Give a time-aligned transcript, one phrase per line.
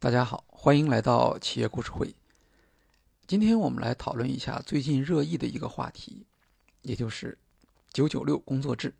[0.00, 2.14] 大家好，欢迎来到企业故事会。
[3.26, 6.24] 今天我们来讨论一下最近热议的一个话题，
[6.82, 7.36] 也就是
[7.92, 8.94] “九九六”工作制。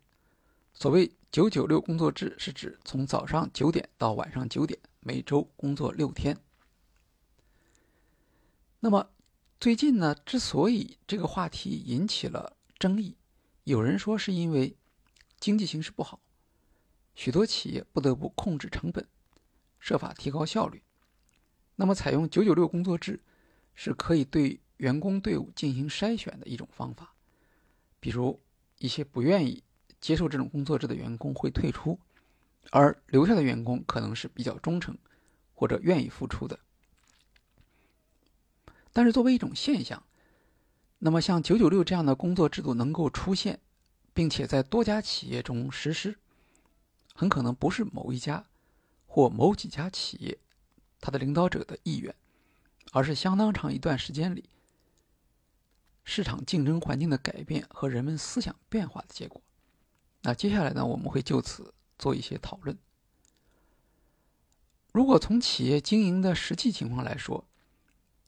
[0.73, 6.37] 所谓“九九六”工作制，是指从早上九点到晚上九点，每周工作六天。
[8.81, 9.09] 那么
[9.57, 13.15] 最近呢，之所以这个话题引起了争议，
[13.63, 14.75] 有人说是因为
[15.39, 16.19] 经济形势不好，
[17.15, 19.07] 许多企业不得不控制成本，
[19.79, 20.83] 设法提高效率。
[21.81, 23.17] 那么，采用九九六工作制
[23.73, 27.13] 是可以对员工队伍进行筛选的一种方法。
[28.01, 28.37] 比如，
[28.79, 29.63] 一些不愿意
[30.01, 31.97] 接受这种工作制的员工会退出，
[32.71, 34.97] 而留下的员工可能是比较忠诚
[35.53, 36.59] 或者愿意付出的。
[38.91, 40.03] 但是，作为一种现象，
[40.97, 43.57] 那么像九九六这样的工作制度能够出现，
[44.13, 46.19] 并且在多家企业中实施，
[47.15, 48.45] 很可能不是某一家
[49.05, 50.37] 或某几家企业。
[51.01, 52.13] 他的领导者的意愿，
[52.91, 54.49] 而是相当长一段时间里
[56.03, 59.41] 市场竞争环境的改变和人们思想变化的结果。
[60.21, 62.77] 那接下来呢，我们会就此做一些讨论。
[64.91, 67.47] 如果从企业经营的实际情况来说，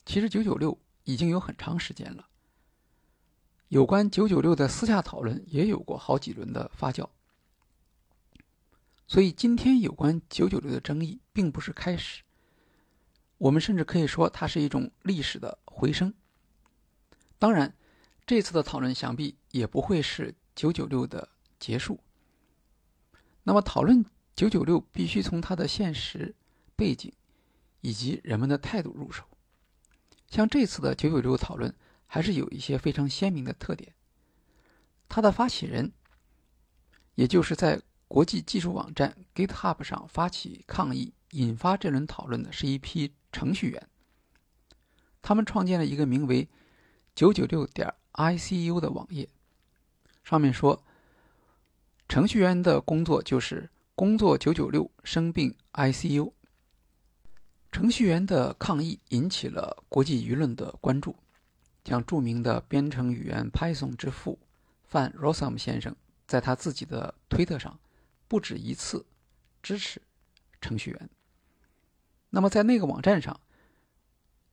[0.05, 2.27] 其实九九六已经有很长时间了。
[3.67, 7.09] 有关九九六的私下讨论也有过好几轮的发酵。
[9.07, 12.23] 所以今天有关九九六的争议并不是开始。
[13.41, 16.13] 我们甚至可以说，它是一种历史的回声。
[17.39, 17.75] 当然，
[18.23, 21.27] 这次的讨论想必也不会是九九六的
[21.59, 21.99] 结束。
[23.41, 26.35] 那么，讨论九九六必须从它的现实
[26.75, 27.11] 背景
[27.79, 29.23] 以及人们的态度入手。
[30.27, 31.75] 像这次的九九六讨论，
[32.05, 33.91] 还是有一些非常鲜明的特点。
[35.09, 35.91] 它的发起人，
[37.15, 41.11] 也就是在国际技术网站 GitHub 上发起抗议。
[41.31, 43.89] 引发这轮讨论的是一批程序员，
[45.21, 46.47] 他们创建了一个名为
[47.15, 49.29] “九九六点 ICU” 的网页，
[50.23, 50.83] 上面说，
[52.07, 56.31] 程序员的工作就是工作九九六，生病 ICU。
[57.71, 61.15] 程序员的抗议引起了国际舆论的关注，
[61.85, 64.37] 像著名的编程语言 Python 之父
[64.83, 65.95] 范 Rossum 先生，
[66.27, 67.79] 在他自己的推特上
[68.27, 69.05] 不止一次
[69.63, 70.01] 支持
[70.59, 71.09] 程序员。
[72.33, 73.41] 那么，在那个网站上，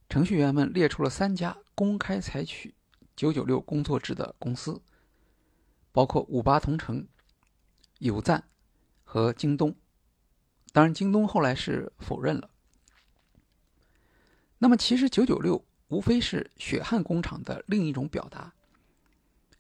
[0.09, 2.75] 程序员们列出了三家公开采取
[3.15, 4.83] “九九六”工作制的公司，
[5.93, 7.07] 包括五八同城、
[8.01, 8.49] 有赞
[9.05, 9.77] 和京东。
[10.73, 12.51] 当然，京东后来是否认了。
[14.59, 18.53] 那么，其实“九九六”无非是血汗工厂的另一种表达。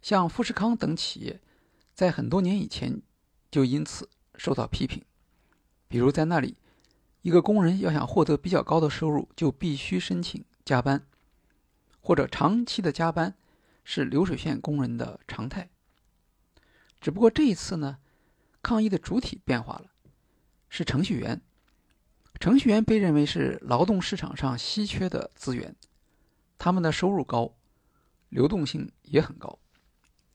[0.02, 1.40] 像富士康等企业，
[1.94, 3.00] 在很多年以前
[3.48, 5.04] 就因此受到批评，
[5.86, 6.56] 比如在那里。
[7.22, 11.06] 一个工人要想获得比较高的收入，就必须申请加班，
[12.00, 13.34] 或者长期的加班
[13.84, 15.68] 是流水线工人的常态。
[17.00, 17.98] 只不过这一次呢，
[18.62, 19.90] 抗议的主体变化了，
[20.68, 21.40] 是程序员。
[22.40, 25.74] 程序员被认为是劳动市场上稀缺的资源，
[26.56, 27.56] 他们的收入高，
[28.28, 29.58] 流动性也很高，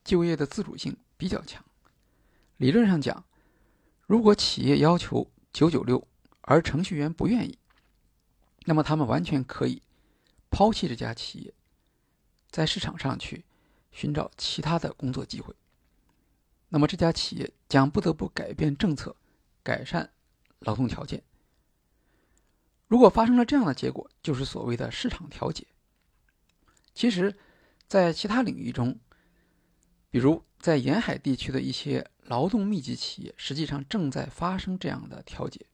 [0.04, 1.64] 就业的自主性比较强。
[2.58, 3.24] 理论上讲，
[4.06, 6.06] 如果企业要求九九六，
[6.44, 7.58] 而程序员不愿意，
[8.66, 9.82] 那么他们完全可以
[10.50, 11.54] 抛弃这家企业，
[12.50, 13.44] 在市场上去
[13.92, 15.54] 寻找其他的工作机会。
[16.70, 19.16] 那么这家企业将不得不改变政策，
[19.62, 20.12] 改善
[20.60, 21.24] 劳动条件。
[22.88, 25.66] 如果发生了这样的结果，就是所谓的市场调节。
[26.94, 27.36] 其实，
[27.88, 29.00] 在其他领域中，
[30.12, 35.66] 比如在沿海地区的一些劳动密集企业，实际上正在发生这样的调节。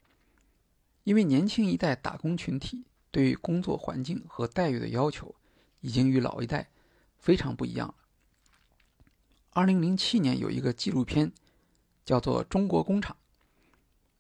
[1.04, 5.34] 因为年轻一代打工群体对于工作环境和待遇的要求，
[5.82, 6.70] 已经与老一代
[7.18, 7.96] 非常不一样了。
[9.52, 11.32] 二零零七年有一个纪录片，
[12.06, 13.16] 叫做《中国工厂》，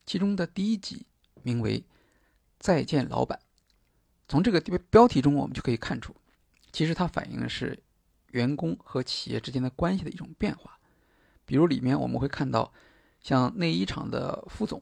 [0.05, 1.05] 其中的第一集
[1.43, 1.79] 名为
[2.57, 3.37] 《再见老板》。
[4.27, 4.59] 从这个
[4.89, 6.15] 标题中，我们就可以看出，
[6.71, 7.81] 其实它反映的是
[8.31, 10.79] 员工和企业之间的关系的一种变化。
[11.45, 12.73] 比如里面我们会看到，
[13.21, 14.81] 像内衣厂的副总。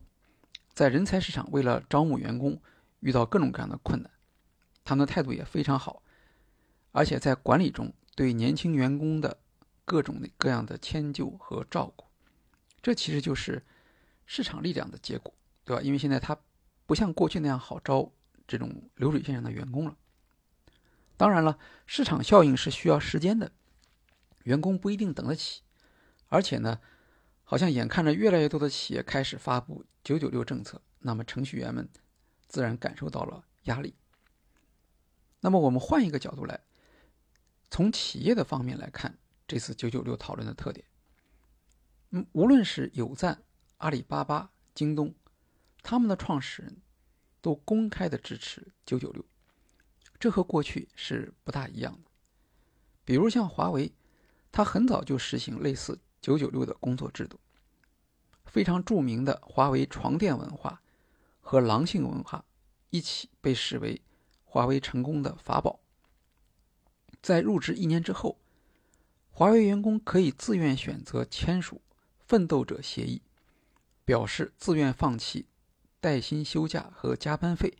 [0.77, 2.61] 在人才市场，为了招募员工，
[2.99, 4.11] 遇到各种各样的困难，
[4.83, 6.03] 他们的态度也非常好，
[6.91, 9.39] 而且在管理中对年轻员工的
[9.85, 12.05] 各种各样的迁就和照顾，
[12.79, 13.65] 这其实就是
[14.27, 15.33] 市场力量的结果，
[15.65, 15.81] 对吧？
[15.81, 16.37] 因为现在他
[16.85, 18.11] 不像过去那样好招
[18.47, 19.97] 这种流水线上的员工了。
[21.17, 21.57] 当然了，
[21.87, 23.51] 市场效应是需要时间的，
[24.43, 25.63] 员工不一定等得起，
[26.27, 26.79] 而且呢。
[27.49, 31.87] 好像眼看着越来越多的企业开始发布“九九六”政策，那么程序员们
[32.45, 33.95] 自然感受到了压力。
[35.39, 36.59] 那么，我们换一个角度来，
[37.71, 39.17] 从企业的方面来看
[39.47, 40.85] 这次九九六讨论的特点。
[42.09, 43.41] 嗯，无论是有赞、
[43.77, 45.15] 阿里巴巴、京东，
[45.81, 46.81] 他们的创始人
[47.39, 49.23] 都公开的支持九九六，
[50.19, 52.11] 这和过去是不大一样的。
[53.05, 53.93] 比如像华为，
[54.51, 57.39] 它很早就实行类似九九六的工作制度。
[58.45, 60.81] 非常著名的华为床垫文化
[61.41, 62.43] 和狼性文化
[62.89, 64.01] 一起被视为
[64.43, 65.79] 华为成功的法宝。
[67.21, 68.39] 在入职一年之后，
[69.29, 71.81] 华为员工可以自愿选择签署
[72.25, 73.21] 奋斗者协议，
[74.05, 75.45] 表示自愿放弃
[75.99, 77.77] 带薪休假和加班费，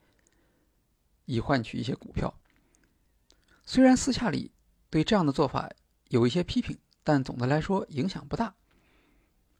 [1.25, 2.37] 以换取一些股票。
[3.65, 4.51] 虽然私下里
[4.89, 5.71] 对这样的做法
[6.09, 8.53] 有一些批评，但总的来说影响不大。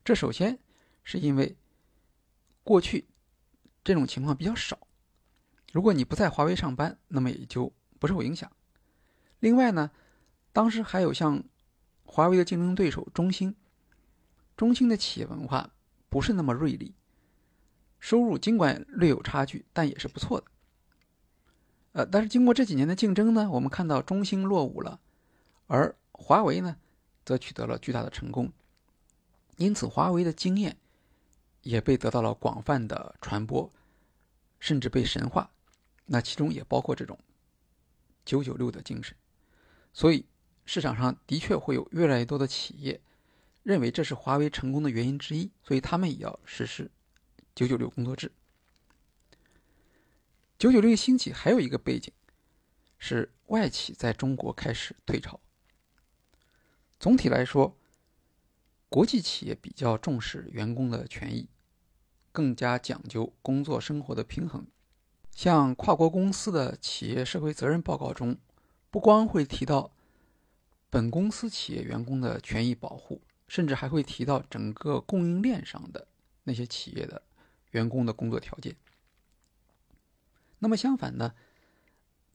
[0.04, 0.60] 这首先。
[1.10, 1.56] 是因为
[2.66, 3.08] 过去
[3.82, 4.78] 这种情况比较少，
[5.72, 8.52] 如果你不在华为上班，那么也就不受影响。
[9.40, 9.90] 另外呢，
[10.52, 11.42] 当时还有像
[12.04, 13.56] 华为的竞争对手中兴，
[14.58, 15.70] 中兴的企业文化
[16.10, 16.94] 不是那么锐利，
[18.02, 20.48] 收入尽管略有差距，但也是不错的。
[21.94, 25.00] 呃，但是经过这几年的竞争呢，我们看到中兴落伍了，
[25.68, 26.76] 而华为呢，
[27.28, 28.52] 则取得了巨大的成功。
[29.58, 30.78] 因此，华为的经验。
[31.64, 33.70] 也被得到了广泛的传播，
[34.58, 35.52] 甚至被神化。
[36.06, 37.20] 那其中也包括这种
[38.24, 39.14] “九九六”的精神。
[39.92, 40.26] 所以
[40.64, 43.02] 市场上的确会有越来越多的企业
[43.64, 46.90] 认为这是华为成功的原因之一，所以他们也要实施
[47.54, 48.32] “九九六”工作制。
[50.58, 52.14] “九九六”兴起还有一个背景
[52.98, 55.38] 是外企在中国开始退潮。
[57.00, 57.78] 总体来说，
[58.90, 61.48] 国际企业比较重视员工的权益。
[62.32, 64.68] 更加讲究工作生活的平衡，
[65.32, 68.38] 像跨国公司的企业社会责任报告中，
[68.92, 69.92] 不光会提到
[70.92, 76.08] 本公司企业员工的权益保护，甚至还会提到整个供应链上的
[76.44, 77.24] 那些企业的
[77.72, 78.76] 员工的工作条件。
[80.60, 81.34] 那么相反呢，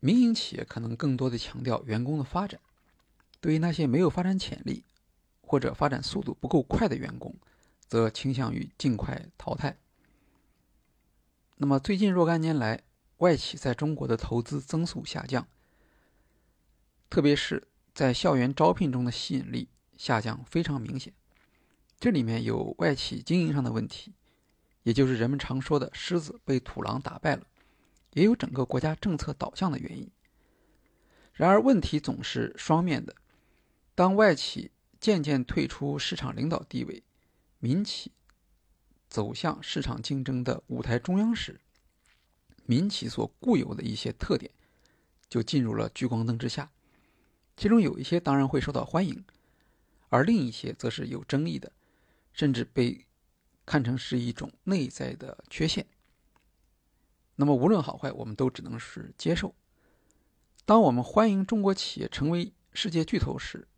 [0.00, 2.60] 民营企业可能更多的强调员工的发展，
[3.42, 4.84] 对于那些没有发展潜力
[5.40, 7.34] 或者发展速度不够快的员工，
[7.88, 9.76] 则倾向于尽快淘汰。
[11.56, 12.84] 那么最近若干年来，
[13.18, 15.48] 外企在中国的投资增速下降，
[17.10, 21.12] 特别是在校园招聘中的吸引力下降非常明显。
[21.98, 24.14] 这里面有外企经营上的问题，
[24.84, 27.44] 也就是人们常说的“狮子被土狼打败了”，
[28.14, 30.08] 也有整个国家政策导向的原因。
[31.32, 33.14] 然而问题总是双面的，
[33.94, 37.02] 当外企渐渐退出市场领导地位，
[37.58, 38.12] 民企。
[39.08, 41.60] 走向市场竞争的舞台中央时，
[42.64, 44.50] 民企所固有的一些特点
[45.28, 46.72] 就进入了聚光灯之下。
[47.54, 49.22] 其中有一些当然会受到欢迎，
[50.08, 51.70] 而另一些则是有争议的，
[52.32, 53.04] 甚至被
[53.66, 55.86] 看成是一种内在的缺陷。
[57.36, 59.54] 那么无论好坏，我们都只能是接受。
[60.64, 63.68] 当我们欢迎中国企业成为世界巨头时，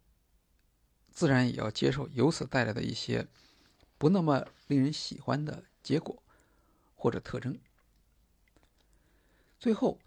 [1.15, 3.27] 自然也要接受由此带来的一些。
[3.97, 6.23] 不那么令人喜欢的结果
[6.95, 7.59] 或者特征。
[9.59, 9.99] 最后，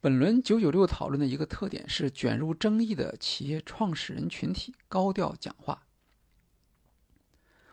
[0.00, 5.86] 本轮九九六讨论的一个特点是卷入争议的企业创始人群体高调讲话。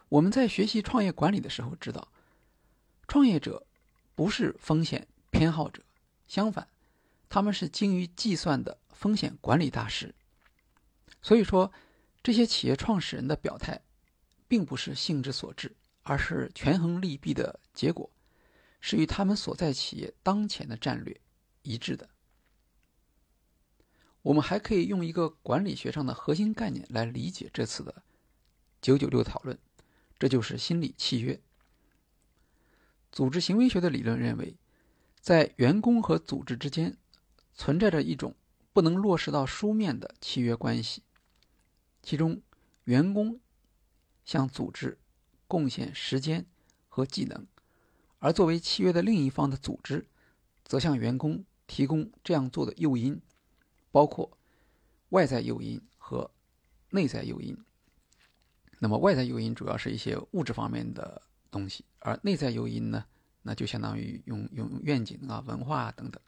[0.09, 2.09] 我们在学习创业管理的时候知道，
[3.07, 3.65] 创业者
[4.13, 5.81] 不是风险偏好者，
[6.27, 6.67] 相反，
[7.29, 10.13] 他们是精于计算的风险管理大师。
[11.21, 11.71] 所以说，
[12.25, 13.79] 这些企业创始人的表态。
[14.47, 18.07] 并不是性之所致，而是权衡利弊的结果，
[18.79, 21.19] 是与他们所在企业当前的战略
[21.63, 22.07] 一致的。
[24.21, 28.03] 我们还可以用一个管理学上的核心概念来理解这次的
[28.79, 29.57] “九九六”讨论，
[30.19, 31.41] 这就是心理契约。
[33.11, 34.55] 组织行为学的理论认为，
[35.19, 36.95] 在员工和组织之间
[37.55, 38.35] 存在着一种
[38.71, 41.01] 不能落实到书面的契约关系，
[42.05, 42.41] 其中
[42.85, 43.41] 员工。
[44.25, 44.97] 向组织
[45.47, 46.47] 贡献时间
[46.89, 47.45] 和技能，
[48.17, 50.07] 而作为契约的另一方的组织，
[50.63, 53.21] 则向员工提供这样做的诱因，
[53.91, 54.35] 包括
[55.09, 56.31] 外在诱因和
[56.89, 57.55] 内在诱因。
[58.79, 61.21] 那么，外在诱因主要是一些物质方面的
[61.51, 63.05] 东西，而内在诱因呢，
[63.43, 66.19] 那就相当于用用愿景啊、文化啊等等。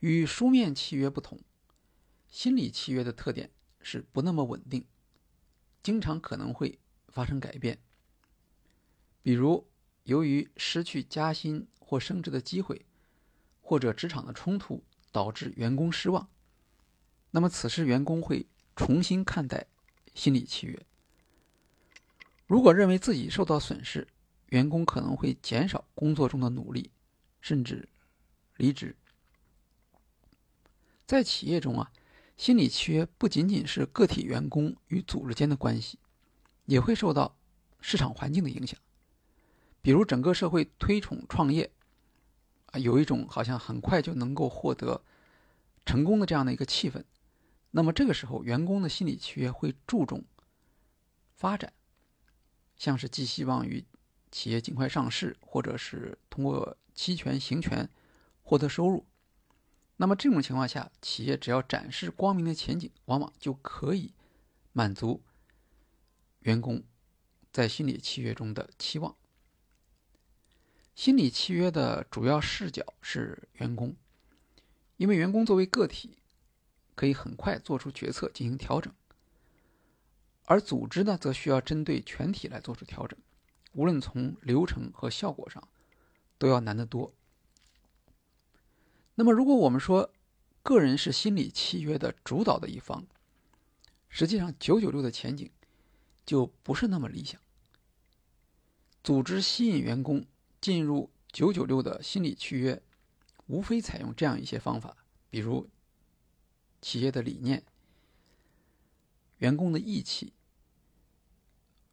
[0.00, 1.38] 与书面契约不同，
[2.28, 3.52] 心理契约的特点
[3.88, 4.84] 是不那么稳定。
[5.80, 7.78] 经常可能会发生改变，
[9.22, 9.64] 比如
[10.02, 12.84] 由于失去加薪或升职的机会，
[13.60, 16.28] 或者职场的冲突导致员工失望，
[17.30, 19.68] 那么此时员工会重新看待
[20.16, 20.84] 心理契约。
[22.48, 24.08] 如果认为自己受到损失，
[24.46, 26.90] 员工可能会减少工作中的努力，
[27.40, 27.88] 甚至
[28.56, 28.96] 离职。
[31.06, 31.92] 在企业中啊，
[32.36, 35.98] 心理契约不仅仅是个体员工与组织间的关系，
[36.66, 37.36] 也会受到
[37.80, 38.78] 市场环境的影响。
[39.80, 41.70] 比如，整个社会推崇创业，
[42.66, 45.02] 啊，有一种好像很快就能够获得
[45.86, 47.04] 成功的这样的一个气氛。
[47.70, 50.24] 那么，这个时候，员工的心理契约会注重
[51.34, 51.72] 发展，
[52.76, 53.84] 像是寄希望于
[54.30, 57.88] 企业尽快上市，或者是通过期权、行权
[58.42, 59.06] 获得收入。
[59.98, 64.12] 那么这种情况下，企业只要展示光明的前景，往往就可以
[64.72, 65.22] 满足
[66.40, 66.82] 员工
[67.50, 69.16] 在心理契约中的期望。
[70.94, 73.96] 心理契约的主要视角是员工，
[74.96, 76.18] 因为员工作为个体，
[76.94, 78.92] 可以很快做出决策进行调整，
[80.44, 83.18] 而组织呢，则需要针对全体来做出调整，
[83.72, 85.66] 无论从流程和效果上，
[86.38, 87.14] 都要难得多。
[89.18, 90.12] 那么，如果我们说
[90.62, 93.06] 个人是心理契约的主导的一方，
[94.10, 95.50] 实际上九九六的前景
[96.26, 97.40] 就不是那么理想。
[99.02, 100.26] 组织吸引员工
[100.60, 102.82] 进入九九六的心理契约，
[103.46, 104.94] 无非采用这样一些方法，
[105.30, 105.66] 比如
[106.82, 107.64] 企业的理念、
[109.38, 110.34] 员工的义气、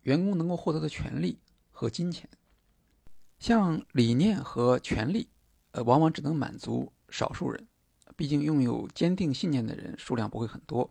[0.02, 1.40] 员工能够获得的权利
[1.72, 2.30] 和金钱。
[3.40, 5.30] 像理念和权利，
[5.72, 6.92] 呃，往往只能满足。
[7.14, 7.68] 少数人，
[8.16, 10.90] 毕竟拥有坚定信念的人数量不会很多，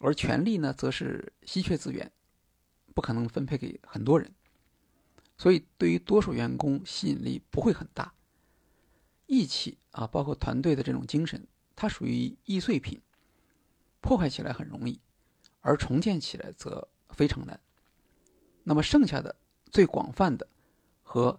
[0.00, 2.10] 而权力呢，则是稀缺资源，
[2.92, 4.28] 不可能分配给很多人，
[5.38, 8.12] 所以对于多数员工吸引力不会很大。
[9.26, 11.46] 义气啊，包括团队的这种精神，
[11.76, 13.00] 它属于易碎品，
[14.00, 14.98] 破坏起来很容易，
[15.60, 17.60] 而重建起来则非常难。
[18.64, 19.36] 那么剩下的
[19.70, 20.48] 最广泛的
[21.04, 21.38] 和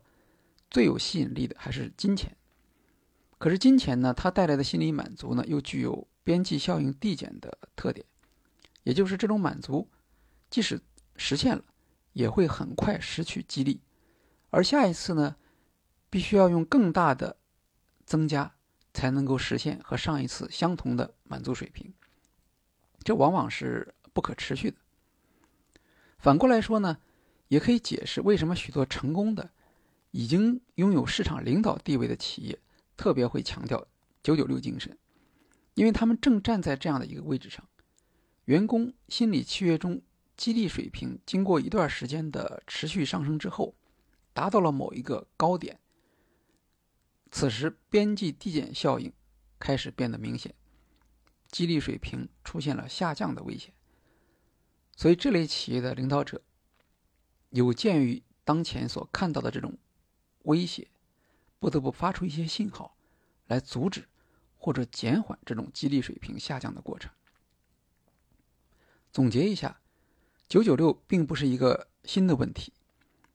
[0.70, 2.34] 最有吸引力的还是金钱。
[3.42, 4.14] 可是金钱呢？
[4.14, 8.06] 它带来的心理满足呢，又具有边际效应递减的特点，
[8.84, 9.90] 也就是这种满足，
[10.52, 10.80] 即使
[11.16, 11.64] 实现了，
[12.14, 13.82] 也会很快失去激励，
[14.52, 15.38] 而下一次呢，
[16.08, 17.36] 必须要用更大的
[18.06, 18.54] 增加
[18.94, 21.92] 才能够实现和上一次相同的满足水平，
[23.04, 24.78] 这往往是不可持续的。
[26.20, 27.00] 反过来说呢，
[27.48, 29.50] 也可以解释为什么许多成功的、
[30.12, 32.60] 已经拥有市场领导地位的企业。
[33.02, 33.88] 特别会强调
[34.22, 34.96] “九九六”精神，
[35.74, 37.68] 因为他们正站在这样的一个位置上。
[38.46, 40.04] 员工心理契约中
[40.38, 43.74] 激励水平经过一段时间的持续上升之后，
[44.34, 45.80] 达到了某一个高点。
[47.32, 49.12] 此时边际递减效应
[49.58, 50.54] 开始变得明显，
[51.50, 53.74] 激励水平出现了下降的危险。
[54.96, 56.44] 所以，这类企业的领导者
[57.50, 59.76] 有鉴于当前所看到的这种
[60.44, 60.91] 威胁。
[61.62, 62.98] 不得不发出一些信号，
[63.46, 64.08] 来阻止
[64.58, 67.12] 或者减缓这种激励水平下降的过程。
[69.12, 69.80] 总结一下，
[70.48, 72.74] 九九六并不是一个新的问题，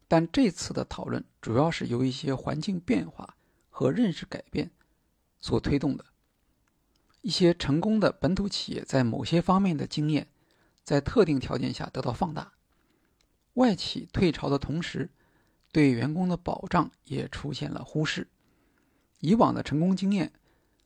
[0.09, 3.37] 但这次的讨论主要是由一些环境变化
[3.71, 4.73] 和认识改变
[5.39, 6.05] 所推动的。
[7.21, 10.27] 一些成功的本土企业在某些方面的经验，
[10.83, 12.55] 在特定条件下得到放大，
[13.55, 15.11] 外企退潮的同时。
[15.73, 18.29] 对员工的保障也出现了忽视，
[19.21, 20.33] 以往的成功经验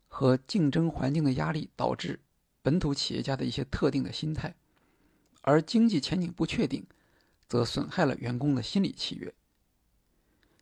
[0.09, 2.19] 和竞争环境的压力导致
[2.61, 4.57] 本土企业家的一些特定的心态，
[5.43, 6.85] 而经济前景不确定，
[7.47, 9.33] 则损害了员工的心理契约。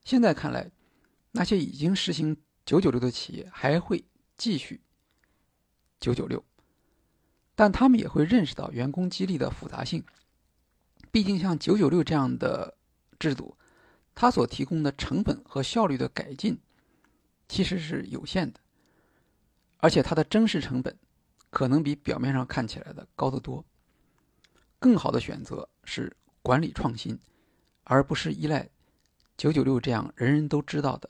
[0.05, 0.71] 现在看来，
[1.33, 4.05] 那些已经实行九九六的企业还会
[4.37, 4.83] 继续
[5.99, 6.45] 九九六，
[7.55, 10.05] 但他们也会认识到员工激励的复杂性。
[11.11, 12.77] 毕竟，像九九六这样的
[13.19, 13.57] 制度。
[14.21, 16.59] 它所提供的成本和效率的改进，
[17.49, 18.59] 其实是有限的，
[19.77, 20.99] 而且它的真实成本
[21.51, 23.65] 可能比表面上看起来的高得多。
[24.81, 27.17] 更好的选择是管理创新，
[27.85, 28.69] 而不是依赖
[29.37, 31.09] 九九六这样人人都知道的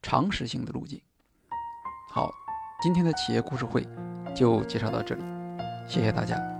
[0.00, 0.98] 常识性的路径。
[2.08, 2.32] 好，
[2.80, 3.86] 今天的企业故事会
[4.34, 5.22] 就介绍到这里，
[5.86, 6.55] 谢谢大家。